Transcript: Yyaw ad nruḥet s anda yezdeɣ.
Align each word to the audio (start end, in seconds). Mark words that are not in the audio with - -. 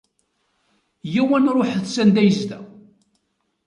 Yyaw 1.11 1.29
ad 1.37 1.41
nruḥet 1.43 1.85
s 1.93 1.95
anda 2.01 2.21
yezdeɣ. 2.23 2.63